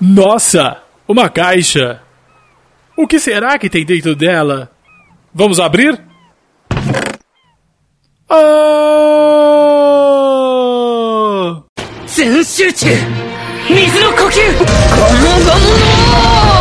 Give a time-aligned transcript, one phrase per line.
[0.00, 0.82] Nossa!
[1.06, 2.00] Uma caixa!
[2.96, 4.70] O que será que tem dentro dela?
[5.34, 6.00] Vamos abrir?
[8.28, 8.70] Oh!
[12.20, 12.86] 全集中
[13.68, 16.53] 水の呼吸このゴム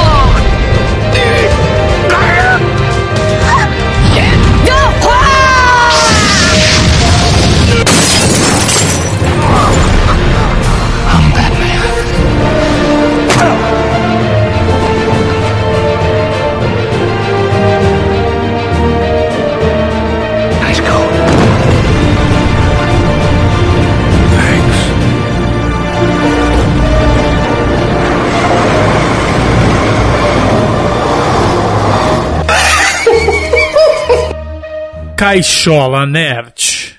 [35.25, 36.99] Caixola Nerd.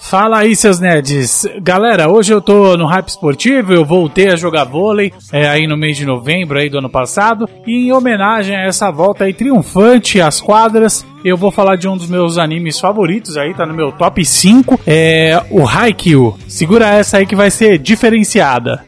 [0.00, 1.46] Fala aí, seus nerds.
[1.62, 5.76] Galera, hoje eu tô no hype esportivo, eu voltei a jogar vôlei é, aí no
[5.76, 7.48] mês de novembro aí do ano passado.
[7.64, 11.96] E em homenagem a essa volta aí triunfante às quadras, eu vou falar de um
[11.96, 16.36] dos meus animes favoritos aí, tá no meu top 5, é o Haikyuu.
[16.48, 18.84] Segura essa aí que vai ser diferenciada.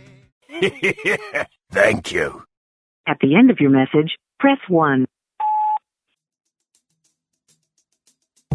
[1.73, 2.43] Thank you.
[3.07, 5.05] At the end of your message, press 1.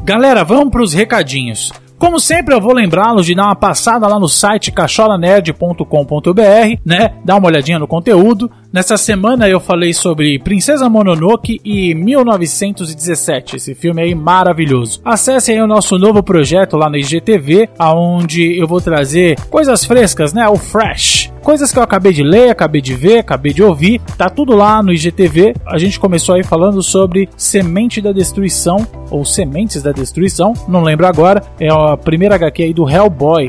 [0.03, 1.72] Galera, vamos pros recadinhos.
[1.97, 7.16] Como sempre, eu vou lembrá-los de dar uma passada lá no site cacholanerd.com.br, né?
[7.23, 8.52] Dar uma olhadinha no conteúdo.
[8.72, 14.99] Nessa semana eu falei sobre Princesa Mononoke e 1917, esse filme aí maravilhoso.
[15.05, 20.33] Acessem aí o nosso novo projeto lá no IGTV, aonde eu vou trazer coisas frescas,
[20.33, 20.47] né?
[20.49, 21.24] O Fresh.
[21.45, 24.81] Coisas que eu acabei de ler, acabei de ver, acabei de ouvir, tá tudo lá
[24.81, 25.53] no IGTV.
[25.63, 28.77] A gente começou aí falando sobre Semente da Destruição,
[29.11, 33.47] ou Sementes da Destruição, não lembro agora, é a primeira HQ aí do Hellboy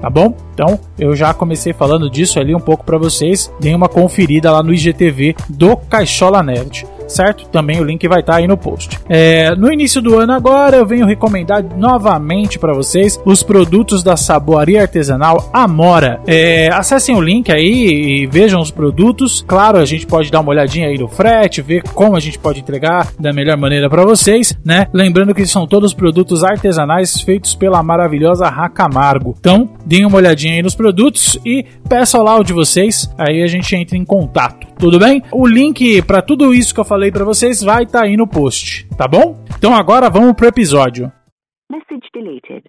[0.00, 0.34] tá bom?
[0.52, 3.50] Então, eu já comecei falando disso ali um pouco para vocês.
[3.58, 7.48] Deem uma conferida lá no IGTV do Caixola Nerd certo?
[7.48, 8.98] Também o link vai estar tá aí no post.
[9.08, 14.16] É, no início do ano agora eu venho recomendar novamente para vocês os produtos da
[14.16, 16.20] saboaria artesanal Amora.
[16.26, 19.44] É, acessem o link aí e vejam os produtos.
[19.46, 22.60] Claro, a gente pode dar uma olhadinha aí no frete, ver como a gente pode
[22.60, 24.86] entregar da melhor maneira para vocês, né?
[24.92, 29.34] Lembrando que são todos produtos artesanais feitos pela maravilhosa Racamargo.
[29.38, 33.46] Então, deem uma olhadinha aí nos produtos e peçam lá o de vocês, aí a
[33.46, 34.66] gente entra em contato.
[34.78, 35.22] Tudo bem?
[35.32, 38.26] O link para tudo isso que eu falei para vocês vai estar tá aí no
[38.26, 39.44] post, tá bom?
[39.58, 41.12] Então agora vamos pro episódio.
[41.70, 42.64] Message deleted.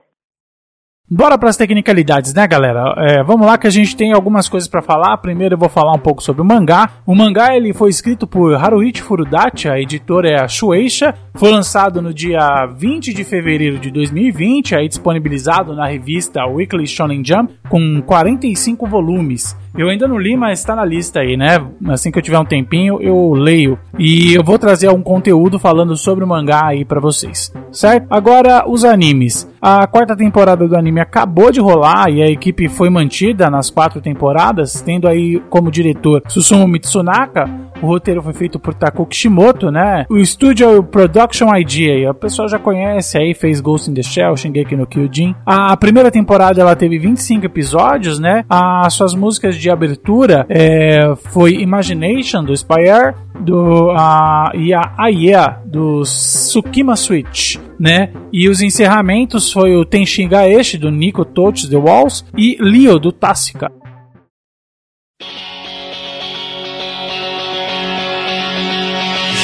[1.09, 2.93] Bora para as tecnicalidades, né, galera?
[2.97, 5.15] É, vamos lá que a gente tem algumas coisas para falar.
[5.19, 6.89] Primeiro eu vou falar um pouco sobre o mangá.
[7.05, 11.13] O mangá ele foi escrito por Haruichi Furudachi, a editora é a Shueisha.
[11.33, 17.23] Foi lançado no dia 20 de fevereiro de 2020, aí disponibilizado na revista Weekly Shonen
[17.23, 19.55] Jump com 45 volumes.
[19.77, 21.63] Eu ainda não li, mas está na lista aí, né?
[21.87, 23.77] Assim que eu tiver um tempinho, eu leio.
[23.99, 28.07] E eu vou trazer algum conteúdo falando sobre o mangá aí para vocês, certo?
[28.09, 29.47] Agora, os animes.
[29.61, 34.01] A quarta temporada do anime acabou de rolar e a equipe foi mantida nas quatro
[34.01, 37.49] temporadas, tendo aí como diretor Susumu Mitsunaka.
[37.81, 40.05] O roteiro foi feito por Taku Kishimoto, né?
[40.09, 44.01] O estúdio é o Production Idea, a pessoa já conhece aí, fez Ghost in the
[44.01, 45.35] Shell, Shingeki no Kyojin.
[45.45, 48.43] A primeira temporada ela teve 25 episódios, né?
[48.49, 55.59] As suas músicas de abertura é, foi Imagination do Spire do uh, e a Aya
[55.65, 58.09] do Tsukima Switch, né?
[58.33, 63.11] E os encerramentos foi o Tenshin Gaeshi do Nico Touch The Walls e Leo do
[63.11, 63.71] Tássica.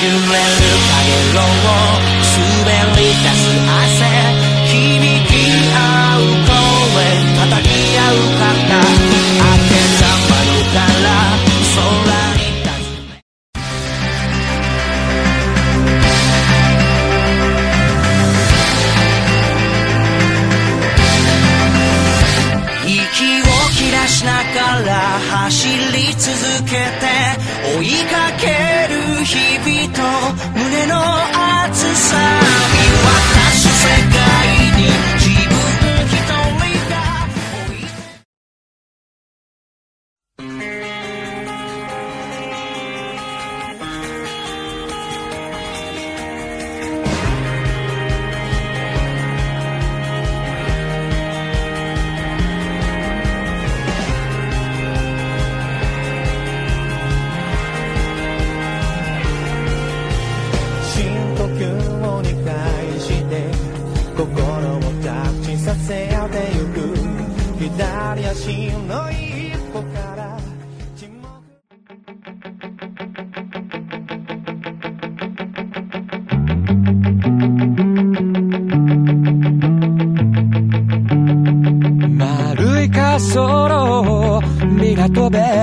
[0.04, 1.48] 揺れる影を
[2.22, 4.04] 滑り出す汗。
[4.66, 4.76] 響
[5.28, 5.32] き
[5.76, 5.78] 合
[6.18, 6.56] う声
[7.36, 8.53] 叩き合う肩
[25.20, 27.08] 走り続けて
[27.78, 28.48] 追いかけ
[28.94, 30.02] る日々と
[30.58, 30.96] 胸の
[31.66, 32.63] 熱さ。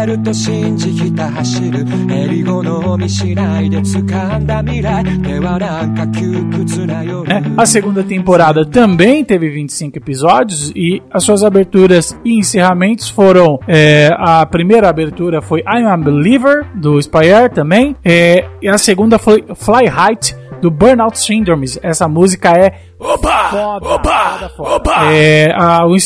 [0.10, 7.42] ると信じひた走る襟好みしないで掴んだ未来ではなんか窮屈な夜 né?
[7.58, 14.10] A segunda temporada também teve 25 episódios e as suas aberturas e encerramentos foram é,
[14.18, 19.44] a primeira abertura foi I'm a Believer do Spire também é, e a segunda foi
[19.56, 21.67] Fly Height do Burnout Syndrome.
[21.83, 23.49] Essa música é Opa!
[23.51, 24.31] foda, Opa!
[24.31, 24.71] foda, foda.
[24.77, 25.13] Opa!
[25.13, 25.97] É, a- o,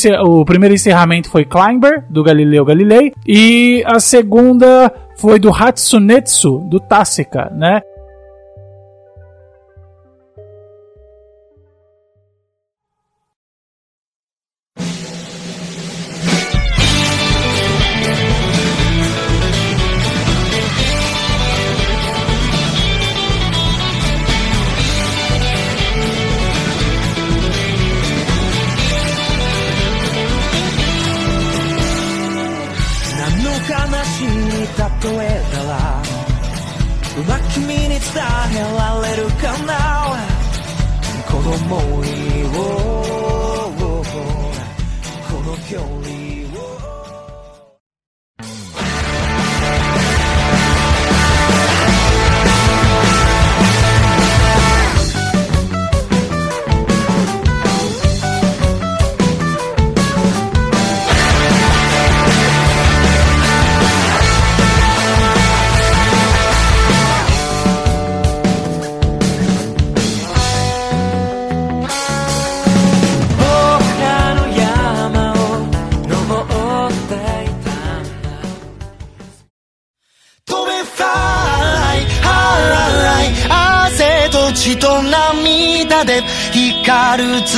[0.41, 6.79] o primeiro encerramento foi Climber do Galileu Galilei e a segunda foi do Hatsunetsu do
[6.79, 7.81] Tássica, né?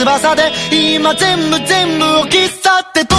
[0.06, 3.17] 翼で今全部全部を切ったってと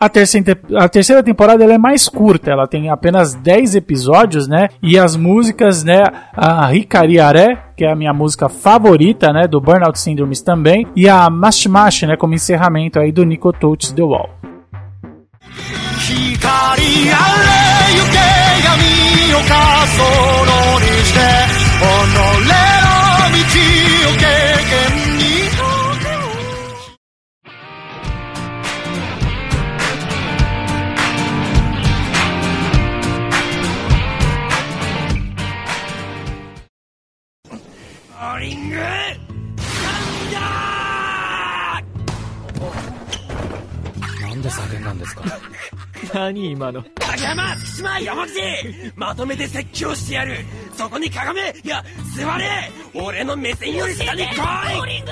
[0.00, 4.68] A terceira, a terceira temporada ela é mais curta, ela tem apenas 10 episódios, né?
[4.82, 6.02] E as músicas, né?
[6.36, 9.48] A Hikariare, que é a minha música favorita, né?
[9.48, 10.86] Do Burnout Syndromes também.
[10.94, 12.16] E a Mash Mash, né?
[12.16, 14.28] Como encerramento aí do Nico Touch The Wall.
[16.06, 17.50] 光あれ
[17.98, 18.16] 行け
[18.64, 19.50] 闇をか
[19.88, 19.98] そ
[20.44, 21.59] ろにして
[46.12, 48.40] 何今の影山月島山口
[48.94, 50.36] まとめて説教してやる
[50.76, 51.82] そこにかがめいや
[52.14, 55.06] 座れ俺の目線より下に来い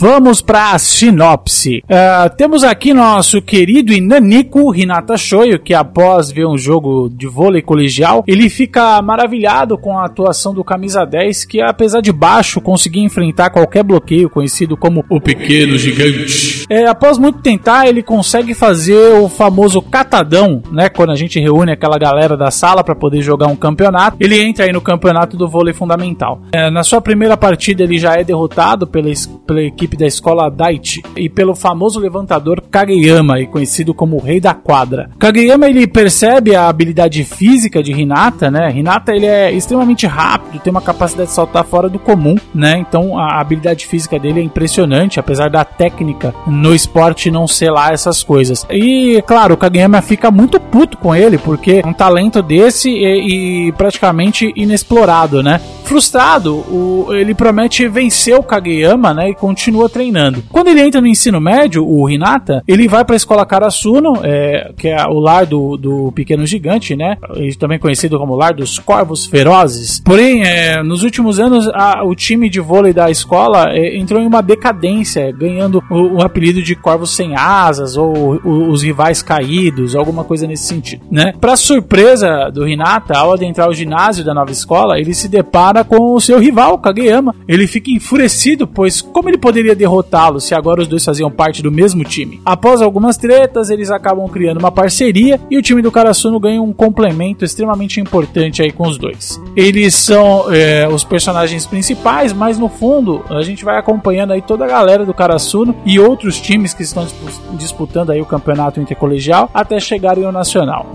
[0.00, 1.82] Vamos para a sinopse.
[1.88, 7.62] Ah, temos aqui nosso querido Inanico Hinata Shoyo, que após ver um jogo de vôlei
[7.62, 13.02] colegial, ele fica maravilhado com a atuação do camisa 10, que apesar de baixo, conseguia
[13.02, 16.61] enfrentar qualquer bloqueio, conhecido como o Pequeno Gigante.
[16.69, 20.89] É, após muito tentar, ele consegue fazer o famoso catadão, né?
[20.89, 24.65] Quando a gente reúne aquela galera da sala para poder jogar um campeonato, ele entra
[24.65, 26.41] aí no campeonato do vôlei fundamental.
[26.51, 29.09] É, na sua primeira partida, ele já é derrotado pela,
[29.45, 34.53] pela equipe da escola Daichi e pelo famoso levantador Kageyama, conhecido como o Rei da
[34.53, 35.09] Quadra.
[35.19, 38.71] Kageyama ele percebe a habilidade física de Hinata, né?
[38.75, 42.77] Hinata ele é extremamente rápido, tem uma capacidade de saltar fora do comum, né?
[42.77, 47.91] Então a habilidade física dele é impressionante, apesar da técnica no esporte não ser lá
[47.91, 48.65] essas coisas.
[48.69, 53.67] E claro, o Kageyama fica muito puto com ele, porque é um talento desse e,
[53.67, 55.59] e praticamente inexplorado, né?
[55.83, 60.43] Frustrado, o, ele promete vencer o Kageyama, né, e continua treinando.
[60.51, 64.71] Quando ele entra no ensino médio, o Hinata, ele vai para a escola Karasuno, é,
[64.77, 67.17] que é o lar do, do pequeno gigante, né,
[67.59, 69.99] também conhecido como lar dos corvos ferozes.
[69.99, 74.27] Porém, é, nos últimos anos, a, o time de vôlei da escola é, entrou em
[74.27, 79.95] uma decadência, ganhando o, o, apelido de corvos sem asas ou o, os rivais caídos,
[79.95, 81.33] alguma coisa nesse sentido, né?
[81.39, 86.13] Para surpresa do Hinata, ao adentrar o ginásio da nova escola, ele se depara com
[86.13, 87.33] o seu rival, Kageyama.
[87.47, 91.71] Ele fica enfurecido, pois como ele poderia derrotá-lo se agora os dois faziam parte do
[91.71, 92.41] mesmo time?
[92.45, 96.73] Após algumas tretas, eles acabam criando uma parceria e o time do Karasuno ganha um
[96.73, 99.41] complemento extremamente importante aí com os dois.
[99.55, 104.65] Eles são é, os personagens principais, mas no fundo a gente vai acompanhando aí toda
[104.65, 107.07] a galera do Karasuno e outros times que estão
[107.53, 110.85] disputando aí o campeonato intercolegial até chegarem ao nacional.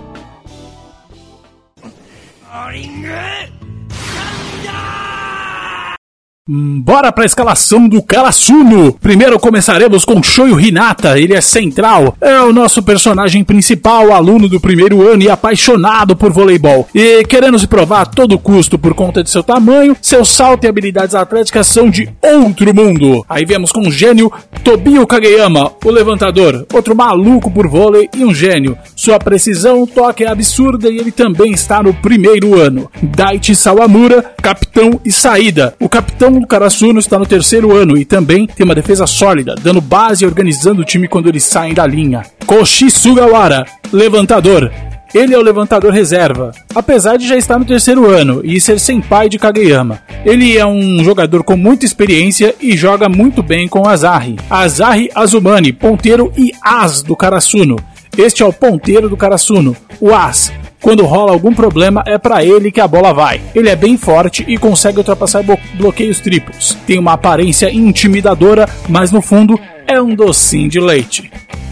[6.51, 8.95] Bora pra escalação do Karasuno!
[8.95, 14.59] Primeiro começaremos com Shoyo Hinata, ele é central, é o nosso personagem principal, aluno do
[14.59, 16.89] primeiro ano e apaixonado por voleibol.
[16.95, 20.69] E querendo se provar a todo custo por conta de seu tamanho, seu salto e
[20.69, 23.23] habilidades atléticas são de outro mundo.
[23.29, 24.33] Aí vemos com o gênio
[24.65, 28.75] Tobio Kageyama, o levantador, outro maluco por vôlei e um gênio.
[28.97, 32.91] Sua precisão, toque é absurda e ele também está no primeiro ano.
[33.03, 35.75] Daichi Sawamura, capitão e saída.
[35.79, 39.81] O capitão do Karasuno está no terceiro ano e também tem uma defesa sólida, dando
[39.81, 42.23] base e organizando o time quando eles saem da linha.
[42.47, 44.71] Koshi Sugawara, levantador.
[45.15, 49.01] Ele é o levantador reserva, apesar de já estar no terceiro ano e ser sem
[49.01, 50.01] pai de Kageyama.
[50.23, 54.37] Ele é um jogador com muita experiência e joga muito bem com Azahi.
[54.51, 57.77] Azahi Azumani, ponteiro e as do Karasuno.
[58.19, 62.73] Este é o ponteiro do Karasuno, o as, quando rola algum problema, é para ele
[62.73, 63.41] que a bola vai.
[63.55, 65.45] Ele é bem forte e consegue ultrapassar
[65.75, 66.77] bloqueios triplos.
[66.85, 69.57] Tem uma aparência intimidadora, mas no fundo
[69.87, 71.31] é um docinho de leite.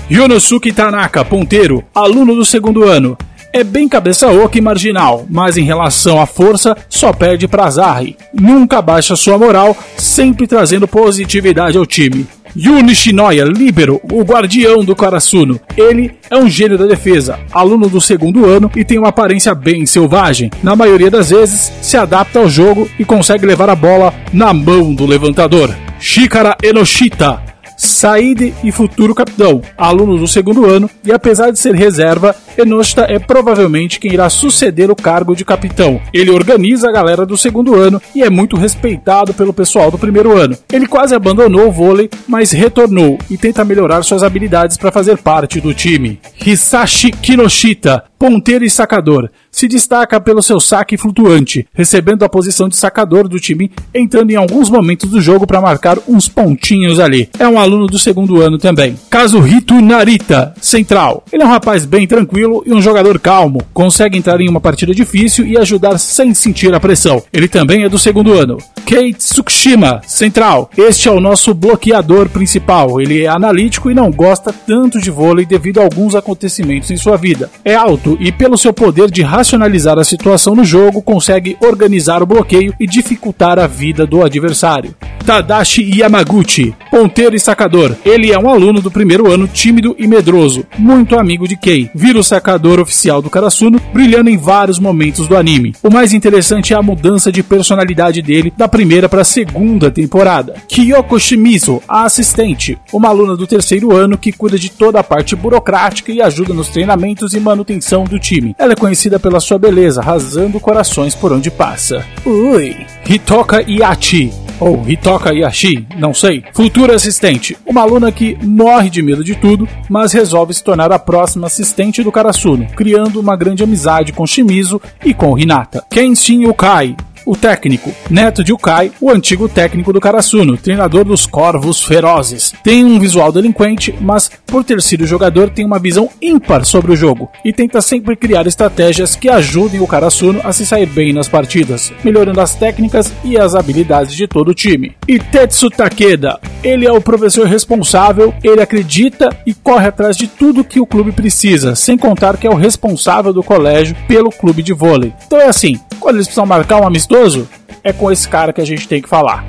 [0.09, 3.19] Yonosuke Tanaka, ponteiro, aluno do segundo ano.
[3.53, 8.17] É bem cabeça oca e marginal, mas em relação à força, só perde para Zari.
[8.33, 12.25] Nunca baixa sua moral, sempre trazendo positividade ao time.
[12.59, 15.61] Yuni Shinoya, líbero, o guardião do Karasuno.
[15.77, 19.85] Ele é um gênio da defesa, aluno do segundo ano e tem uma aparência bem
[19.85, 20.51] selvagem.
[20.63, 24.95] Na maioria das vezes, se adapta ao jogo e consegue levar a bola na mão
[24.95, 25.75] do levantador.
[26.01, 27.43] Shikara Enoshita,
[27.77, 33.19] Said e futuro capitão, aluno do segundo ano, e apesar de ser reserva, Enoshita é
[33.19, 36.01] provavelmente quem irá suceder o cargo de capitão.
[36.13, 40.37] Ele organiza a galera do segundo ano e é muito respeitado pelo pessoal do primeiro
[40.37, 40.57] ano.
[40.73, 45.61] Ele quase abandonou o vôlei, mas retornou e tenta melhorar suas habilidades para fazer parte
[45.61, 46.19] do time.
[46.45, 52.77] Hisashi Kinoshita, ponteiro e sacador, se destaca pelo seu saque flutuante, recebendo a posição de
[52.77, 57.29] sacador do time, entrando em alguns momentos do jogo para marcar uns pontinhos ali.
[57.39, 58.99] É um aluno do segundo ano também.
[59.11, 61.25] Kazuhito Narita, central.
[61.33, 64.95] Ele é um rapaz bem tranquilo e um jogador calmo, consegue entrar em uma partida
[64.95, 67.23] difícil e ajudar sem sentir a pressão.
[67.33, 68.59] Ele também é do segundo ano.
[68.87, 70.71] Kei Tsukushima, central.
[70.79, 73.01] Este é o nosso bloqueador principal.
[73.01, 77.17] Ele é analítico e não gosta tanto de vôlei devido a alguns acontecimentos em sua
[77.17, 77.51] vida.
[77.65, 82.27] É alto e, pelo seu poder de racionalizar a situação no jogo, consegue organizar o
[82.27, 84.95] bloqueio e dificultar a vida do adversário.
[85.27, 87.97] Tadashi Yamaguchi, ponteiro e sacador.
[88.05, 91.91] Ele é um aluno do primeiro ano tímido e medroso, muito amigo de Kei.
[91.93, 95.75] Vira o sacador oficial do Karasuno, brilhando em vários momentos do anime.
[95.83, 100.57] O mais interessante é a mudança de personalidade dele da primeira para a segunda temporada.
[100.69, 105.35] Kyoko Shimizu, a assistente, uma aluna do terceiro ano que cuida de toda a parte
[105.35, 108.55] burocrática e ajuda nos treinamentos e manutenção do time.
[108.59, 112.05] Ela é conhecida pela sua beleza, arrasando corações por onde passa.
[112.27, 112.77] Ui!
[113.09, 114.31] Hitoka Yachi,
[114.61, 116.45] ou Hitoka Yashi, não sei.
[116.53, 120.99] Futura assistente, uma aluna que morre de medo de tudo, mas resolve se tornar a
[120.99, 125.83] próxima assistente do Karasuno, criando uma grande amizade com Shimizu e com Hinata.
[125.89, 126.95] Kenshin Ukai,
[127.27, 132.55] o técnico, neto de Ukai, o antigo técnico do Karasuno, treinador dos Corvos Ferozes.
[132.63, 136.97] Tem um visual delinquente, mas por ter sido jogador tem uma visão ímpar sobre o
[136.97, 141.29] jogo e tenta sempre criar estratégias que ajudem o Karasuno a se sair bem nas
[141.29, 144.95] partidas, melhorando as técnicas e as habilidades de todo o time.
[145.09, 150.65] E Tetsu Takeda, ele é o professor responsável, ele acredita e corre atrás de tudo
[150.65, 154.73] que o clube precisa, sem contar que é o responsável do colégio pelo clube de
[154.73, 155.13] vôlei.
[155.27, 157.49] Então é assim, quando eles precisam marcar um amistoso,
[157.83, 159.45] é com esse cara que a gente tem que falar.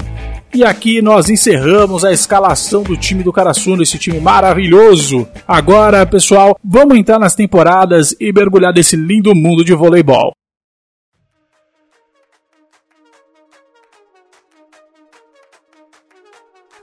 [0.54, 5.28] E aqui nós encerramos a escalação do time do Karasuno, esse time maravilhoso.
[5.48, 10.37] Agora, pessoal, vamos entrar nas temporadas e mergulhar nesse lindo mundo de voleibol.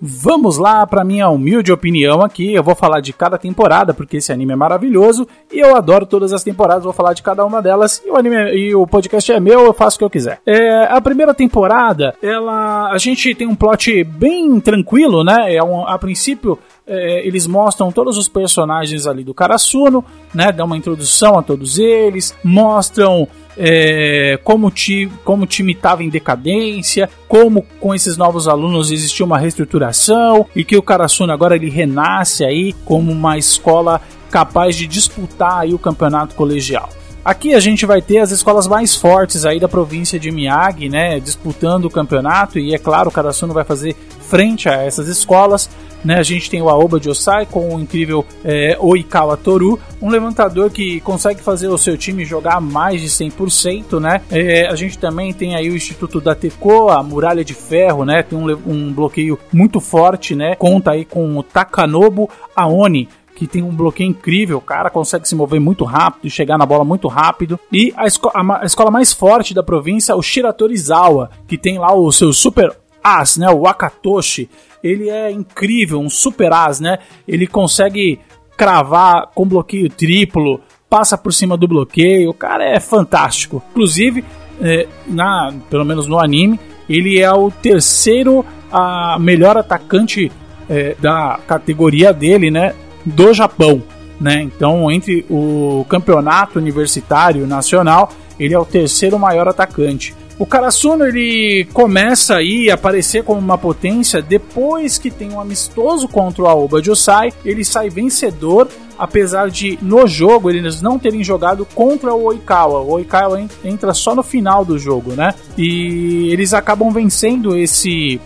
[0.07, 2.53] Vamos lá para minha humilde opinião aqui.
[2.53, 6.31] Eu vou falar de cada temporada porque esse anime é maravilhoso e eu adoro todas
[6.31, 6.85] as temporadas.
[6.85, 9.61] Vou falar de cada uma delas e o anime e o podcast é meu.
[9.61, 10.43] Eu faço o que eu quiser.
[10.45, 15.55] É, a primeira temporada, ela a gente tem um plot bem tranquilo, né?
[15.55, 20.53] É um, a princípio é, eles mostram todos os personagens ali do Karasuno, né?
[20.53, 23.27] Dão uma introdução a todos eles, mostram
[23.57, 29.25] é, como, ti, como o time estava em decadência, como com esses novos alunos existia
[29.25, 34.01] uma reestruturação e que o Karasuno agora ele renasce aí como uma escola
[34.31, 36.89] capaz de disputar aí o campeonato colegial.
[37.25, 41.19] Aqui a gente vai ter as escolas mais fortes aí da província de Miyagi, né,
[41.19, 43.97] disputando o campeonato e é claro, o Karasuno vai fazer
[44.29, 45.71] frente a essas escolas.
[46.05, 50.71] Né, a gente tem o Aoba Josai com o incrível é, Oikawa Toru, um levantador
[50.71, 53.99] que consegue fazer o seu time jogar mais de 100%.
[53.99, 54.21] Né?
[54.31, 58.23] É, a gente também tem aí o Instituto da Teco, a Muralha de Ferro, né?
[58.23, 60.55] tem um, um bloqueio muito forte, né?
[60.57, 65.35] conta aí com o Takanobu Aoni que tem um bloqueio incrível, o cara consegue se
[65.35, 67.59] mover muito rápido, chegar na bola muito rápido.
[67.73, 71.93] E a, esco a, a escola mais forte da província, o Shiratorizawa, que tem lá
[71.93, 74.49] o seu super as, né, o Akatoshi,
[74.85, 76.99] ele é incrível, um super as, né?
[77.27, 78.21] Ele consegue
[78.55, 80.61] cravar com bloqueio triplo,
[80.91, 83.63] passa por cima do bloqueio, o cara é fantástico.
[83.71, 84.23] Inclusive,
[84.61, 90.31] é, na, pelo menos no anime, ele é o terceiro a melhor atacante
[90.69, 92.75] é, da categoria dele, né?
[93.05, 93.83] do Japão.
[94.21, 94.43] Né?
[94.43, 100.15] Então, entre o campeonato universitário nacional, ele é o terceiro maior atacante.
[100.39, 106.09] O Karasuno ele começa aí a aparecer como uma potência depois que tem um amistoso
[106.09, 111.65] contra o Aoba Josai, ele sai vencedor, apesar de no jogo eles não terem jogado
[111.73, 112.81] contra o Oikawa.
[112.81, 115.35] O Oikawa entra só no final do jogo, né?
[115.57, 118.21] E eles acabam vencendo esse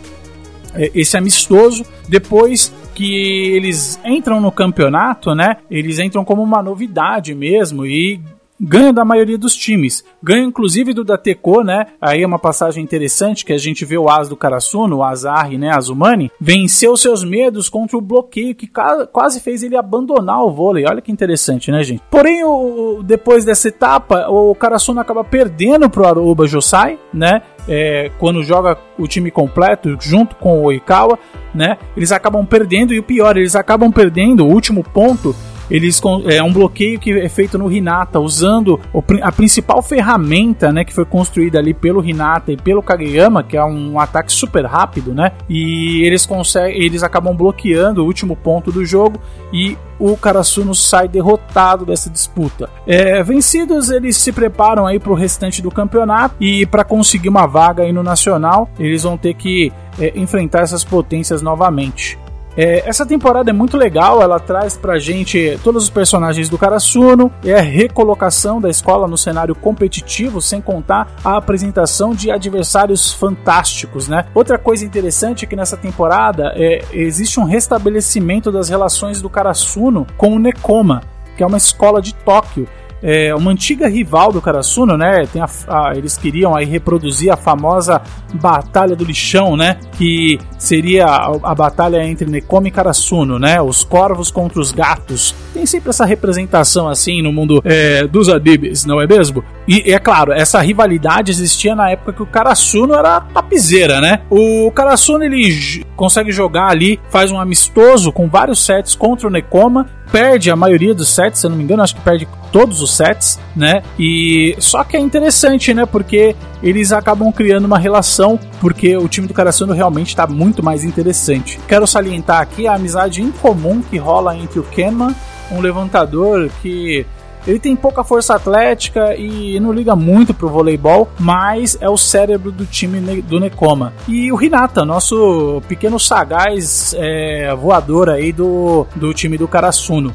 [0.95, 5.59] esse amistoso depois que eles entram no campeonato, né?
[5.71, 8.21] Eles entram como uma novidade mesmo e
[8.61, 10.05] ganha da maioria dos times.
[10.23, 11.87] Ganha inclusive do Dateco, né?
[12.01, 15.59] Aí é uma passagem interessante que a gente vê o As do Karasuno, o Azari,
[15.59, 15.71] né?
[15.75, 18.71] Azumani, venceu seus medos contra o bloqueio que
[19.13, 20.85] quase fez ele abandonar o vôlei.
[20.87, 22.03] Olha que interessante, né, gente?
[22.11, 27.43] Porém, o, depois dessa etapa, o Karasuno acaba perdendo pro Aruba Josai, né?
[27.71, 31.19] É, quando joga o time completo junto com o Oikawa,
[31.55, 31.77] né?
[31.97, 35.35] Eles acabam perdendo e o pior, eles acabam perdendo o último ponto
[35.71, 38.81] eles é um bloqueio que é feito no Hinata usando
[39.23, 43.65] a principal ferramenta, né, que foi construída ali pelo Hinata e pelo Kageyama, que é
[43.65, 45.33] um ataque super rápido, né?
[45.49, 49.19] E eles conseguem, eles acabam bloqueando o último ponto do jogo
[49.53, 52.71] e o Karasuno sai derrotado dessa disputa.
[52.87, 57.47] É, vencidos, eles se preparam aí para o restante do campeonato e para conseguir uma
[57.47, 62.19] vaga aí no nacional, eles vão ter que é, enfrentar essas potências novamente.
[62.61, 67.31] É, essa temporada é muito legal, ela traz pra gente todos os personagens do Karasuno,
[67.45, 74.09] é a recolocação da escola no cenário competitivo, sem contar a apresentação de adversários fantásticos,
[74.09, 74.27] né?
[74.35, 80.05] Outra coisa interessante é que nessa temporada é, existe um restabelecimento das relações do Karasuno
[80.17, 81.05] com o Nekoma,
[81.37, 82.67] que é uma escola de Tóquio
[83.03, 85.27] é, uma antiga rival do Karasuno, né?
[85.33, 88.01] Tem a, a, eles queriam aí reproduzir a famosa
[88.35, 89.79] Batalha do Lixão, né?
[89.93, 93.61] Que seria a, a batalha entre Nekoma e Karasuno, né?
[93.61, 95.35] Os corvos contra os gatos.
[95.55, 99.43] Tem sempre essa representação assim no mundo é, dos adibes, não é mesmo?
[99.67, 104.23] E é claro, essa rivalidade existia na época que o Karasuno era tapizeira, né?
[104.31, 109.87] O Karasuno ele consegue jogar ali, faz um amistoso com vários sets contra o Nekoma
[110.11, 112.97] perde a maioria dos sets, se eu não me engano, acho que perde todos os
[112.97, 113.83] sets, né?
[113.99, 115.87] E só que é interessante, né?
[115.87, 120.85] Porque eles acabam criando uma relação, porque o time do Karasuno realmente está muito mais
[120.85, 121.59] interessante.
[121.69, 125.15] Quero salientar aqui a amizade incomum que rola entre o Kenman,
[125.51, 127.07] um levantador que
[127.49, 132.53] ele tem pouca força atlética e não liga muito pro voleibol, mas é o cérebro
[132.53, 133.95] do time do Nekoma.
[134.07, 140.15] E o Hinata, nosso pequeno sagaz é, voador aí do, do time do Karasuno.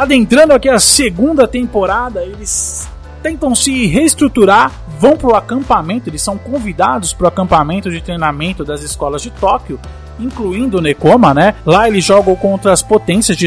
[0.00, 2.88] Adentrando aqui a segunda temporada, eles
[3.22, 8.64] tentam se reestruturar, vão para o acampamento, eles são convidados para o acampamento de treinamento
[8.64, 9.78] das escolas de Tóquio,
[10.18, 11.54] incluindo o Nekoma, né?
[11.66, 13.46] Lá eles jogam contra as potências de,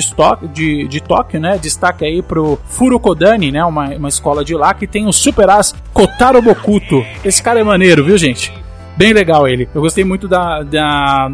[0.53, 1.57] de, de Tóquio, né?
[1.57, 3.65] Destaque aí pro Furukodani, né?
[3.65, 7.03] Uma, uma escola de lá que tem o Super As Kotaro Bokuto.
[7.25, 8.53] Esse cara é maneiro, viu, gente?
[8.95, 9.67] Bem legal ele.
[9.73, 11.31] Eu gostei muito da, da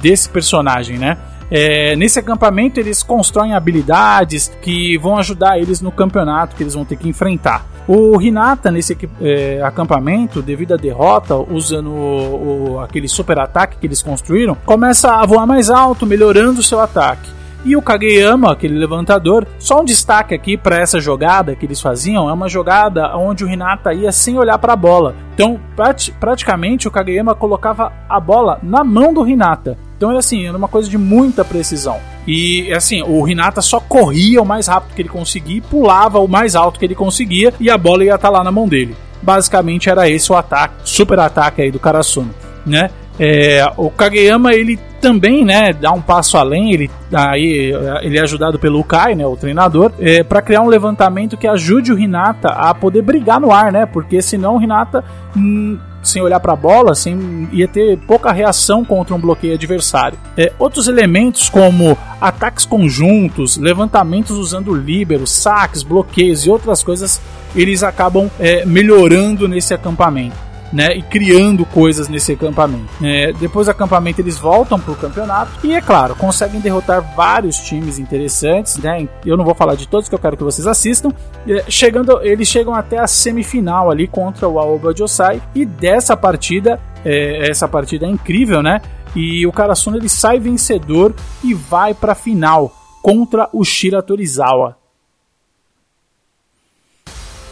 [0.00, 1.18] desse personagem, né?
[1.50, 6.84] É, nesse acampamento eles constroem habilidades que vão ajudar eles no campeonato que eles vão
[6.84, 7.66] ter que enfrentar.
[7.88, 13.86] O Hinata, nesse é, acampamento, devido à derrota, usando o, o, aquele super ataque que
[13.86, 17.28] eles construíram, começa a voar mais alto, melhorando o seu ataque.
[17.64, 22.30] E o Kageyama, aquele levantador, só um destaque aqui para essa jogada que eles faziam,
[22.30, 25.14] é uma jogada onde o Hinata ia sem olhar para a bola.
[25.34, 29.76] Então, prat praticamente o Kageyama colocava a bola na mão do Hinata.
[30.00, 31.98] Então era assim, era uma coisa de muita precisão.
[32.26, 36.56] E assim, o Hinata só corria o mais rápido que ele conseguia pulava o mais
[36.56, 38.96] alto que ele conseguia e a bola ia estar tá lá na mão dele.
[39.20, 42.34] Basicamente era esse o ataque, super ataque aí do Karasuno,
[42.64, 42.88] né?
[43.18, 46.72] É, o Kageyama ele também, né, dá um passo além.
[46.72, 51.36] Ele aí ele é ajudado pelo Kai, né, o treinador, é, para criar um levantamento
[51.36, 53.84] que ajude o Hinata a poder brigar no ar, né?
[53.84, 55.04] Porque senão o Hinata
[55.36, 60.18] hum, sem olhar para a bola, sem, ia ter pouca reação contra um bloqueio adversário.
[60.36, 67.20] É, outros elementos como ataques conjuntos, levantamentos usando líbero, saques, bloqueios e outras coisas,
[67.54, 72.88] eles acabam é, melhorando nesse acampamento né, e criando coisas nesse acampamento.
[73.02, 77.56] É, depois do acampamento eles voltam para o campeonato e é claro conseguem derrotar vários
[77.58, 79.08] times interessantes, né?
[79.24, 81.10] Eu não vou falar de todos que eu quero que vocês assistam.
[81.48, 86.80] É, chegando, eles chegam até a semifinal ali contra o Aoba Josai e dessa partida,
[87.04, 88.80] é, essa partida é incrível, né?
[89.14, 94.79] E o Karasuno ele sai vencedor e vai para a final contra o Shira Torizawa.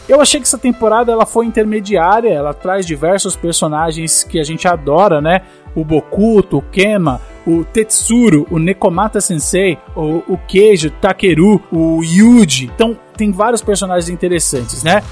[0.09, 4.67] Eu achei que essa temporada ela foi intermediária, ela traz diversos personagens que a gente
[4.67, 5.43] adora, né?
[5.75, 12.03] O Bokuto, o Kema, o Tetsuro, o Nekomata Sensei, o, o Keijo, o Takeru, o
[12.03, 12.71] Yuji.
[12.73, 15.03] Então tem vários personagens interessantes, né?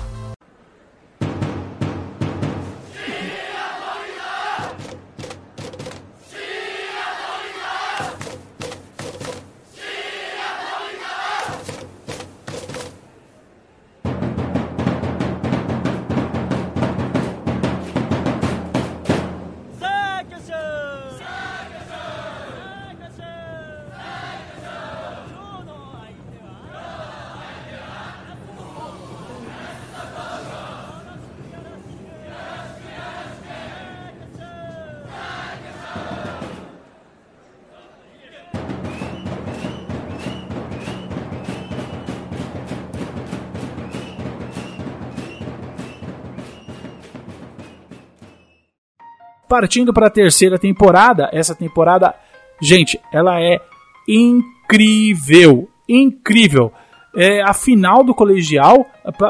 [49.48, 52.14] Partindo para a terceira temporada, essa temporada,
[52.62, 53.60] gente, ela é
[54.08, 56.72] incrível, incrível.
[57.16, 58.86] É a final do colegial,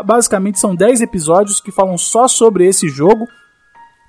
[0.06, 3.26] basicamente são 10 episódios que falam só sobre esse jogo.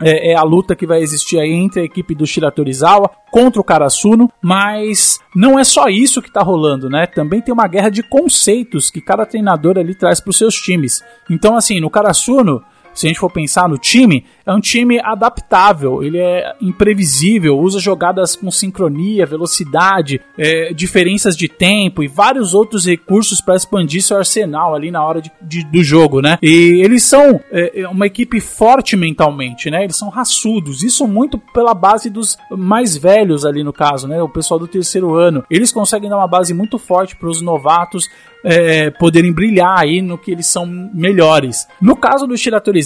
[0.01, 3.65] É, é, a luta que vai existir aí entre a equipe do Shiratorizawa contra o
[3.65, 7.05] Karasuno, mas não é só isso que tá rolando, né?
[7.07, 11.03] Também tem uma guerra de conceitos que cada treinador ali traz para os seus times.
[11.29, 12.63] Então, assim, no Karasuno,
[12.99, 17.79] se a gente for pensar no time, é um time adaptável, ele é imprevisível, usa
[17.79, 24.17] jogadas com sincronia, velocidade, é, diferenças de tempo e vários outros recursos para expandir seu
[24.17, 26.39] arsenal ali na hora de, de, do jogo, né?
[26.43, 29.85] E eles são é, é, uma equipe forte mentalmente, né?
[29.85, 34.21] Eles são raçudos, isso muito pela base dos mais velhos ali no caso, né?
[34.21, 35.45] O pessoal do terceiro ano.
[35.49, 38.09] Eles conseguem dar uma base muito forte para os novatos
[38.45, 41.67] é, poderem brilhar aí no que eles são melhores.
[41.81, 42.37] No caso do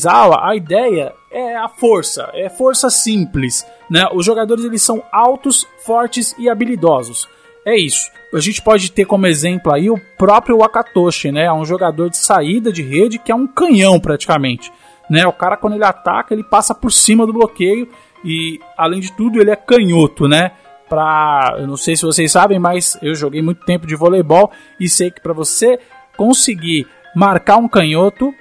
[0.07, 4.07] A ideia é a força, é força simples, né?
[4.13, 7.29] Os jogadores eles são altos, fortes e habilidosos.
[7.65, 8.11] É isso.
[8.35, 11.45] A gente pode ter como exemplo aí o próprio Wakatoshi, né?
[11.45, 14.73] É um jogador de saída de rede que é um canhão praticamente,
[15.09, 15.27] né?
[15.27, 17.89] O cara quando ele ataca, ele passa por cima do bloqueio
[18.25, 20.53] e além de tudo, ele é canhoto, né?
[20.93, 24.91] para, eu não sei se vocês sabem, mas eu joguei muito tempo de voleibol e
[24.91, 25.79] sei que para você
[26.19, 26.87] conseguir
[27.17, 28.35] marcar um canhoto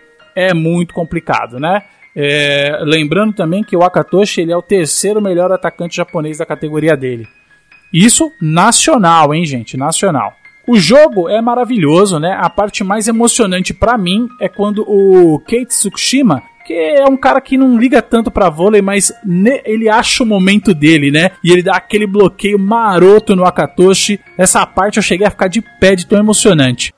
[0.50, 1.84] é muito complicado, né?
[2.16, 6.96] É, lembrando também que o Akatoshi ele é o terceiro melhor atacante japonês da categoria
[6.96, 7.28] dele.
[7.94, 9.78] Isso nacional, hein, gente?
[9.78, 10.34] Nacional.
[10.68, 12.38] O jogo é maravilhoso, né?
[12.40, 17.42] A parte mais emocionante para mim é quando o Kate Tsukushima que é um cara
[17.42, 19.12] que não liga tanto pra vôlei, mas
[19.66, 21.32] ele acha o momento dele, né?
[21.44, 24.20] E ele dá aquele bloqueio maroto no Akatoshi.
[24.38, 26.94] Essa parte eu cheguei a ficar de pé de tão emocionante.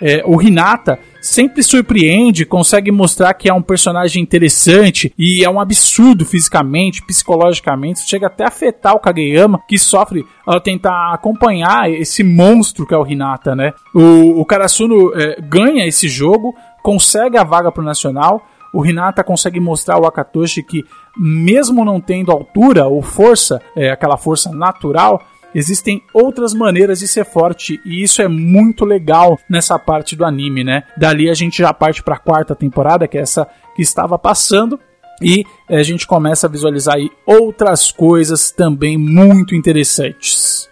[0.00, 5.60] É, o Hinata sempre surpreende, consegue mostrar que é um personagem interessante e é um
[5.60, 12.22] absurdo fisicamente, psicologicamente, chega até a afetar o Kageyama, que sofre ao tentar acompanhar esse
[12.22, 13.72] monstro que é o Hinata, né?
[13.92, 19.58] O, o Karasuno é, ganha esse jogo, consegue a vaga pro Nacional, o Hinata consegue
[19.58, 20.84] mostrar ao Akatoshi que,
[21.16, 25.22] mesmo não tendo altura ou força, é, aquela força natural,
[25.56, 30.62] existem outras maneiras de ser forte e isso é muito legal nessa parte do anime,
[30.62, 30.82] né?
[30.98, 34.78] Dali a gente já parte para a quarta temporada, que é essa que estava passando.
[35.22, 40.68] E a gente começa a visualizar aí outras coisas também muito interessantes.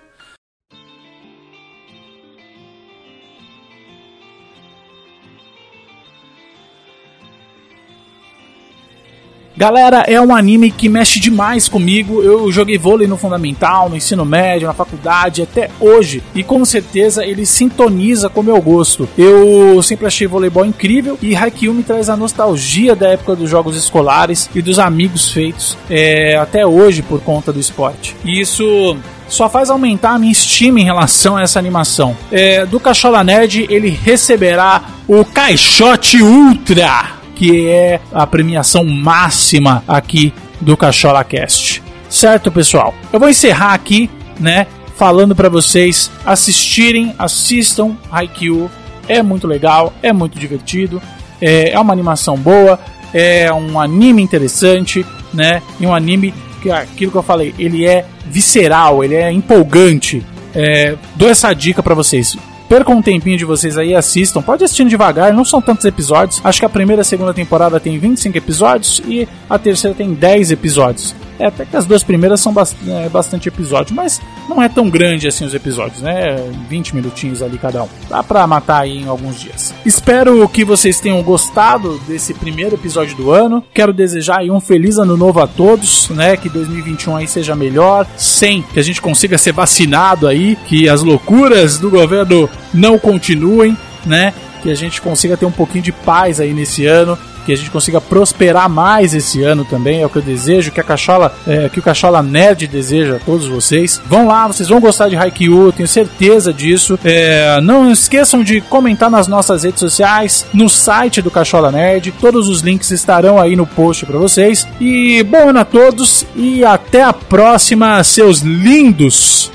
[9.57, 12.21] Galera, é um anime que mexe demais comigo.
[12.21, 16.25] Eu joguei vôlei no fundamental, no ensino médio, na faculdade, até hoje.
[16.35, 19.09] E com certeza ele sintoniza com o meu gosto.
[19.17, 23.77] Eu sempre achei voleibol incrível e Haikyuu me traz a nostalgia da época dos jogos
[23.77, 28.17] escolares e dos amigos feitos é, até hoje por conta do esporte.
[28.25, 28.97] E isso
[29.29, 32.17] só faz aumentar a minha estima em relação a essa animação.
[32.33, 40.33] É, do Cachola Nerd, ele receberá o Caixote Ultra que é a premiação máxima aqui
[40.61, 41.83] do Cachola Cast.
[42.09, 42.95] Certo, pessoal?
[43.13, 44.67] Eu vou encerrar aqui, né,
[44.97, 48.71] falando para vocês assistirem, assistam Haikyuu.
[49.09, 51.03] É muito legal, é muito divertido,
[51.41, 52.79] é, é uma animação boa,
[53.13, 55.61] é um anime interessante, né?
[55.79, 60.25] E um anime que aquilo que eu falei, ele é visceral, ele é empolgante.
[60.55, 62.37] É, dou essa dica para vocês
[62.75, 64.43] Percam um tempinho de vocês aí, assistam.
[64.43, 66.41] Pode assistir devagar, não são tantos episódios.
[66.43, 70.13] Acho que a primeira e a segunda temporada tem 25 episódios e a terceira tem
[70.13, 71.15] 10 episódios.
[71.39, 72.55] É, até que as duas primeiras são
[72.87, 76.37] é, bastante episódios, mas não é tão grande assim os episódios, né?
[76.69, 77.89] 20 minutinhos ali cada um.
[78.09, 79.75] Dá pra matar aí em alguns dias.
[79.85, 83.65] Espero que vocês tenham gostado desse primeiro episódio do ano.
[83.73, 86.37] Quero desejar aí um feliz ano novo a todos, né?
[86.37, 91.03] Que 2021 aí seja melhor, sem que a gente consiga ser vacinado aí, que as
[91.03, 94.33] loucuras do governo não continuem, né?
[94.63, 97.71] Que a gente consiga ter um pouquinho de paz aí nesse ano que a gente
[97.71, 101.69] consiga prosperar mais esse ano também, é o que eu desejo, que a Cachola, é,
[101.69, 104.01] que o Cachola Nerd deseja a todos vocês.
[104.07, 106.99] Vão lá, vocês vão gostar de Haikyuu, tenho certeza disso.
[107.05, 112.49] É, não esqueçam de comentar nas nossas redes sociais, no site do Cachola Nerd, todos
[112.49, 114.67] os links estarão aí no post para vocês.
[114.81, 119.53] E bom ano a todos e até a próxima, seus lindos!